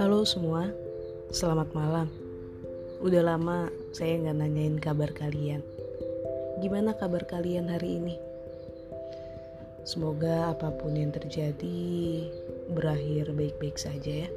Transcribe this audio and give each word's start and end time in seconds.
Halo 0.00 0.24
semua, 0.24 0.72
selamat 1.28 1.76
malam. 1.76 2.08
Udah 3.04 3.20
lama 3.20 3.68
saya 3.92 4.16
nggak 4.16 4.36
nanyain 4.40 4.80
kabar 4.80 5.12
kalian. 5.12 5.60
Gimana 6.64 6.96
kabar 6.96 7.28
kalian 7.28 7.68
hari 7.68 8.00
ini? 8.00 8.16
Semoga 9.84 10.56
apa 10.56 10.72
pun 10.72 10.96
yang 10.96 11.12
terjadi 11.12 12.24
berakhir 12.72 13.36
baik-baik 13.36 13.76
saja 13.76 14.24
ya. 14.24 14.30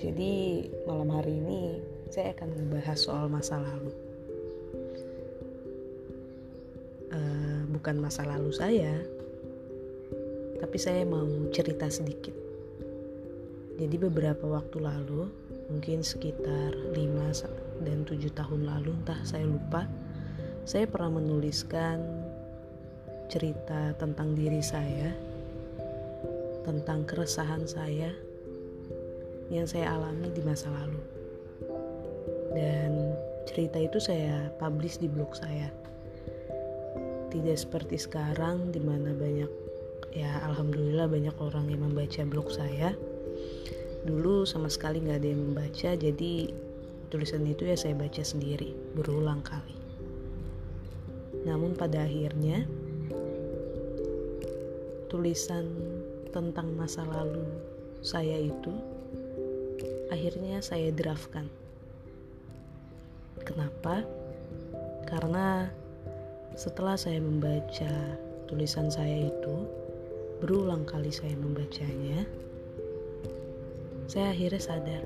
Jadi 0.00 0.64
malam 0.88 1.12
hari 1.12 1.36
ini 1.36 1.84
saya 2.08 2.32
akan 2.32 2.56
membahas 2.56 2.96
soal 2.96 3.28
masa 3.28 3.60
lalu. 3.60 4.07
Bukan 7.78 8.02
masa 8.02 8.26
lalu 8.26 8.50
saya, 8.50 8.98
tapi 10.58 10.76
saya 10.76 11.06
mau 11.06 11.24
cerita 11.54 11.86
sedikit 11.86 12.48
jadi 13.78 13.94
beberapa 13.94 14.42
waktu 14.50 14.82
lalu, 14.82 15.30
mungkin 15.70 16.02
sekitar 16.02 16.74
5 16.98 17.86
dan 17.86 18.02
7 18.02 18.26
tahun 18.34 18.66
lalu, 18.66 18.90
entah 18.90 19.22
saya 19.22 19.46
lupa, 19.46 19.86
saya 20.66 20.90
pernah 20.90 21.22
menuliskan 21.22 22.02
cerita 23.30 23.94
tentang 23.94 24.34
diri 24.34 24.58
saya, 24.58 25.14
tentang 26.66 27.06
keresahan 27.06 27.70
saya 27.70 28.10
yang 29.46 29.62
saya 29.62 29.94
alami 29.94 30.26
di 30.34 30.42
masa 30.42 30.74
lalu. 30.74 30.98
Dan 32.58 33.14
cerita 33.46 33.78
itu 33.78 34.02
saya 34.02 34.50
publish 34.58 34.98
di 34.98 35.06
blog 35.06 35.38
saya. 35.38 35.70
Tidak 37.28 37.56
seperti 37.56 38.00
sekarang 38.00 38.72
di 38.72 38.80
mana 38.80 39.12
banyak 39.12 39.50
ya 40.16 40.40
alhamdulillah 40.48 41.06
banyak 41.06 41.36
orang 41.36 41.68
yang 41.68 41.84
membaca 41.84 42.24
blog 42.24 42.48
saya. 42.48 42.96
Dulu 44.08 44.48
sama 44.48 44.72
sekali 44.72 45.04
nggak 45.04 45.18
ada 45.20 45.28
yang 45.28 45.42
membaca 45.52 45.90
jadi 45.92 46.32
tulisan 47.12 47.44
itu 47.44 47.68
ya 47.68 47.76
saya 47.76 47.92
baca 47.96 48.22
sendiri 48.24 48.72
berulang 48.96 49.44
kali. 49.44 49.76
Namun 51.44 51.76
pada 51.76 52.04
akhirnya 52.04 52.64
tulisan 55.08 55.68
tentang 56.32 56.76
masa 56.76 57.04
lalu 57.08 57.44
saya 58.04 58.36
itu 58.36 58.72
akhirnya 60.12 60.60
saya 60.60 60.92
draftkan. 60.92 61.48
Kenapa? 63.44 64.04
Karena 65.08 65.72
setelah 66.58 66.98
saya 66.98 67.22
membaca 67.22 68.18
tulisan 68.50 68.90
saya 68.90 69.30
itu 69.30 69.56
berulang 70.42 70.82
kali 70.82 71.14
saya 71.14 71.38
membacanya 71.38 72.26
saya 74.08 74.32
akhirnya 74.32 74.56
sadar. 74.56 75.04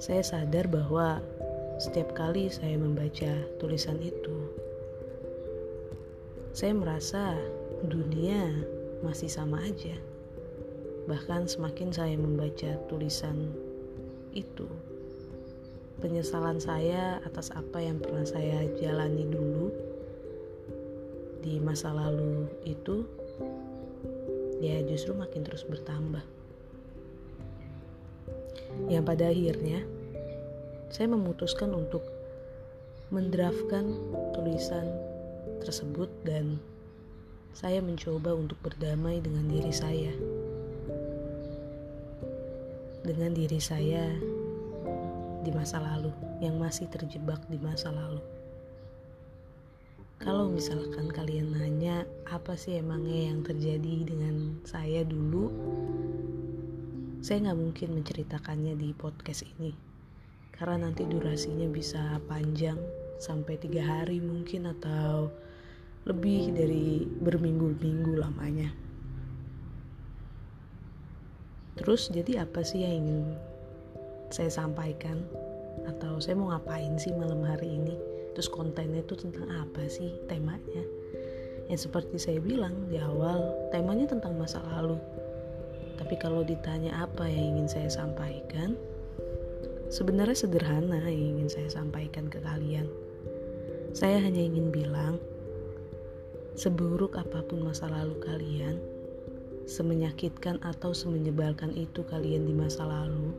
Saya 0.00 0.24
sadar 0.24 0.64
bahwa 0.64 1.20
setiap 1.76 2.16
kali 2.16 2.48
saya 2.48 2.80
membaca 2.80 3.36
tulisan 3.60 4.00
itu, 4.00 4.48
saya 6.56 6.72
merasa 6.72 7.36
dunia 7.84 8.48
masih 9.04 9.28
sama 9.28 9.60
aja. 9.60 9.92
Bahkan 11.04 11.52
semakin 11.52 11.92
saya 11.92 12.16
membaca 12.16 12.80
tulisan 12.88 13.52
itu, 14.32 14.72
penyesalan 16.00 16.56
saya 16.56 17.20
atas 17.28 17.52
apa 17.52 17.76
yang 17.76 18.00
pernah 18.00 18.24
saya 18.24 18.64
jalani 18.80 19.28
dulu 19.28 19.68
di 21.44 21.60
masa 21.60 21.92
lalu 21.92 22.48
itu 22.64 23.04
ya 24.60 24.80
justru 24.84 25.12
makin 25.12 25.44
terus 25.44 25.64
bertambah. 25.68 26.24
Yang 28.88 29.04
pada 29.04 29.24
akhirnya 29.28 29.80
saya 30.88 31.06
memutuskan 31.12 31.72
untuk 31.76 32.04
mendraftkan 33.12 33.92
tulisan 34.32 34.88
tersebut 35.60 36.08
dan 36.24 36.56
saya 37.52 37.84
mencoba 37.84 38.32
untuk 38.32 38.56
berdamai 38.64 39.20
dengan 39.20 39.44
diri 39.52 39.72
saya. 39.74 40.12
Dengan 43.00 43.32
diri 43.32 43.58
saya 43.58 44.06
di 45.40 45.50
masa 45.52 45.80
lalu 45.80 46.12
yang 46.40 46.60
masih 46.60 46.88
terjebak 46.88 47.40
di 47.48 47.56
masa 47.60 47.92
lalu. 47.92 48.20
Kalau 50.20 50.52
misalkan 50.52 51.08
kalian 51.08 51.56
nanya 51.56 52.04
apa 52.28 52.52
sih 52.52 52.76
emangnya 52.76 53.32
yang 53.32 53.40
terjadi 53.40 54.04
dengan 54.04 54.60
saya 54.68 55.00
dulu, 55.00 55.48
saya 57.24 57.48
nggak 57.48 57.60
mungkin 57.60 57.88
menceritakannya 57.96 58.76
di 58.76 58.92
podcast 58.92 59.48
ini 59.56 59.72
karena 60.60 60.92
nanti 60.92 61.08
durasinya 61.08 61.64
bisa 61.72 62.20
panjang 62.28 62.76
sampai 63.16 63.56
tiga 63.56 63.80
hari 63.80 64.20
mungkin 64.20 64.68
atau 64.68 65.32
lebih 66.04 66.52
dari 66.52 67.08
berminggu-minggu 67.08 68.12
lamanya. 68.20 68.68
Terus 71.80 72.12
jadi 72.12 72.44
apa 72.44 72.60
sih 72.60 72.84
yang 72.84 73.08
ingin 73.08 73.24
saya 74.30 74.50
sampaikan 74.50 75.26
atau 75.86 76.22
saya 76.22 76.38
mau 76.38 76.54
ngapain 76.54 76.96
sih 76.96 77.12
malam 77.14 77.42
hari 77.44 77.76
ini? 77.76 77.94
terus 78.34 78.48
kontennya 78.50 79.02
itu 79.02 79.18
tentang 79.18 79.46
apa 79.50 79.84
sih 79.90 80.14
temanya? 80.30 80.84
Yang 81.70 81.90
seperti 81.90 82.16
saya 82.18 82.38
bilang 82.42 82.88
di 82.90 82.98
awal 82.98 83.54
temanya 83.70 84.10
tentang 84.10 84.38
masa 84.38 84.62
lalu. 84.74 84.98
Tapi 86.00 86.16
kalau 86.16 86.42
ditanya 86.42 87.04
apa 87.06 87.28
yang 87.28 87.54
ingin 87.54 87.68
saya 87.68 87.90
sampaikan 87.92 88.74
sebenarnya 89.92 90.46
sederhana 90.46 91.04
yang 91.06 91.36
ingin 91.36 91.48
saya 91.50 91.68
sampaikan 91.70 92.26
ke 92.32 92.40
kalian. 92.42 92.88
Saya 93.92 94.22
hanya 94.22 94.40
ingin 94.40 94.70
bilang 94.70 95.18
seburuk 96.56 97.18
apa 97.18 97.42
pun 97.46 97.62
masa 97.66 97.90
lalu 97.90 98.16
kalian 98.24 98.78
semenyakitkan 99.68 100.58
atau 100.66 100.90
semenyebalkan 100.90 101.70
itu 101.76 102.02
kalian 102.08 102.48
di 102.48 102.54
masa 102.56 102.82
lalu 102.88 103.30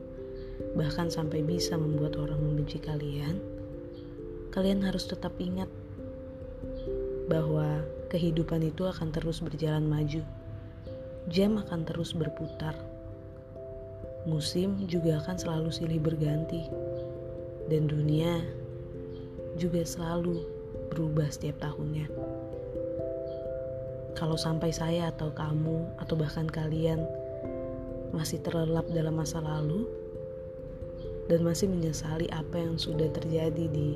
bahkan 0.72 1.12
sampai 1.12 1.44
bisa 1.44 1.76
membuat 1.76 2.16
orang 2.16 2.40
membenci 2.40 2.80
kalian 2.80 3.38
kalian 4.52 4.84
harus 4.84 5.08
tetap 5.08 5.32
ingat 5.40 5.68
bahwa 7.32 7.80
kehidupan 8.12 8.60
itu 8.68 8.84
akan 8.84 9.08
terus 9.08 9.40
berjalan 9.40 9.88
maju. 9.88 10.20
Jam 11.32 11.56
akan 11.56 11.88
terus 11.88 12.12
berputar. 12.12 12.76
Musim 14.28 14.76
juga 14.84 15.24
akan 15.24 15.40
selalu 15.40 15.72
silih 15.72 15.96
berganti. 15.96 16.68
Dan 17.72 17.88
dunia 17.88 18.44
juga 19.56 19.80
selalu 19.80 20.44
berubah 20.92 21.32
setiap 21.32 21.56
tahunnya. 21.64 22.12
Kalau 24.12 24.36
sampai 24.36 24.76
saya 24.76 25.08
atau 25.08 25.32
kamu 25.32 25.96
atau 25.96 26.14
bahkan 26.20 26.44
kalian 26.44 27.00
masih 28.12 28.44
terlelap 28.44 28.84
dalam 28.92 29.16
masa 29.16 29.40
lalu 29.40 29.88
dan 31.30 31.46
masih 31.46 31.70
menyesali 31.70 32.26
apa 32.34 32.58
yang 32.58 32.74
sudah 32.78 33.06
terjadi 33.14 33.70
di 33.70 33.94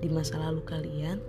di 0.00 0.08
masa 0.08 0.40
lalu 0.40 0.64
kalian 0.64 1.20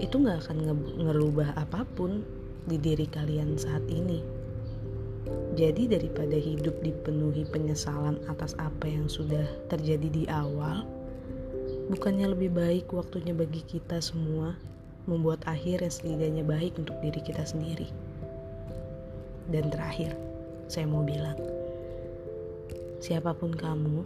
itu 0.00 0.16
nggak 0.16 0.48
akan 0.48 0.58
ngerubah 0.96 1.54
apa 1.60 1.84
pun 1.94 2.24
di 2.64 2.80
diri 2.80 3.04
kalian 3.04 3.60
saat 3.60 3.84
ini. 3.92 4.24
Jadi 5.54 5.92
daripada 5.92 6.32
hidup 6.32 6.80
dipenuhi 6.80 7.44
penyesalan 7.52 8.16
atas 8.32 8.56
apa 8.56 8.88
yang 8.88 9.12
sudah 9.12 9.44
terjadi 9.68 10.08
di 10.08 10.24
awal, 10.32 10.88
bukannya 11.92 12.32
lebih 12.32 12.56
baik 12.56 12.88
waktunya 12.96 13.36
bagi 13.36 13.60
kita 13.60 14.00
semua 14.00 14.56
membuat 15.04 15.44
akhir 15.44 15.84
yang 15.84 15.92
setidaknya 15.92 16.44
baik 16.48 16.72
untuk 16.80 16.96
diri 17.04 17.20
kita 17.20 17.44
sendiri. 17.44 17.92
Dan 19.52 19.68
terakhir, 19.68 20.16
saya 20.70 20.86
mau 20.88 21.04
bilang, 21.04 21.36
siapa 23.00 23.32
pun 23.32 23.56
kamu, 23.56 24.04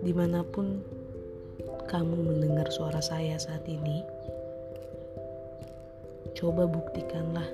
di 0.00 0.12
mana 0.16 0.40
pun 0.40 0.80
kamu 1.84 2.16
mendengar 2.16 2.72
suara 2.72 3.04
saya 3.04 3.36
saat 3.36 3.68
ini, 3.68 4.00
coba 6.32 6.64
buktikanlah, 6.64 7.46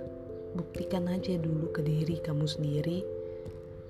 buktikan 0.54 1.10
aja 1.10 1.34
dulu 1.34 1.74
ke 1.74 1.82
diri 1.82 2.22
kamu 2.22 2.46
sendiri 2.46 3.02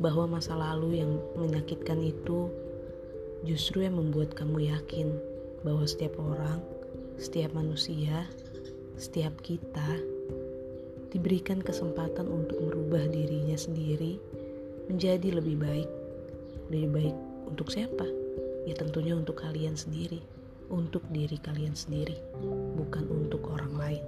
bahwa 0.01 0.41
masa 0.41 0.57
lalu 0.57 1.05
yang 1.05 1.21
menyakitkan 1.37 2.01
itu 2.01 2.49
justru 3.45 3.85
yang 3.85 4.01
membuat 4.01 4.33
kamu 4.33 4.73
yakin 4.73 5.13
bahwa 5.61 5.85
setiap 5.85 6.17
orang, 6.17 6.65
setiap 7.21 7.53
manusia, 7.53 8.25
setiap 8.97 9.37
kita 9.45 10.01
diberikan 11.13 11.61
kesempatan 11.61 12.25
untuk 12.33 12.65
merubah 12.65 13.05
dirinya 13.13 13.61
sendiri 13.61 14.17
menjadi 14.89 15.37
lebih 15.37 15.61
baik 15.61 16.00
lebih 16.71 16.87
baik 16.95 17.17
untuk 17.51 17.67
siapa? 17.67 18.07
Ya 18.63 18.79
tentunya 18.79 19.19
untuk 19.19 19.43
kalian 19.43 19.75
sendiri, 19.75 20.23
untuk 20.71 21.03
diri 21.11 21.35
kalian 21.43 21.75
sendiri, 21.75 22.15
bukan 22.79 23.11
untuk 23.11 23.51
orang 23.51 23.75
lain. 23.75 24.05